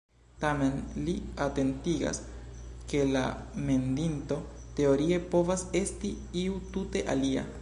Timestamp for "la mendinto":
3.11-4.41